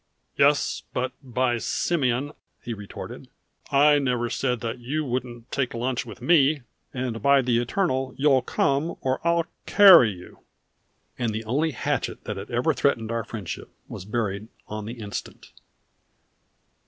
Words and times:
"Yes, 0.35 0.81
but 0.93 1.11
by 1.21 1.59
Simeon," 1.59 2.31
he 2.63 2.73
retorted, 2.73 3.27
"I 3.71 3.99
never 3.99 4.31
said 4.31 4.59
that 4.61 4.79
you 4.79 5.05
wouldn't 5.05 5.51
take 5.51 5.75
lunch 5.75 6.07
with 6.07 6.23
me, 6.23 6.63
and 6.91 7.21
by 7.21 7.43
the 7.43 7.59
Eternal 7.59 8.15
you'll 8.17 8.41
come 8.41 8.95
or 9.01 9.21
I'll 9.23 9.45
carry 9.67 10.09
you!" 10.09 10.39
And 11.19 11.31
the 11.33 11.43
only 11.45 11.69
hatchet 11.69 12.23
that 12.23 12.49
ever 12.49 12.73
threatened 12.73 13.11
our 13.11 13.23
friendship 13.23 13.69
was 13.87 14.05
buried 14.05 14.47
on 14.67 14.85
the 14.85 14.93
instant. 14.99 15.51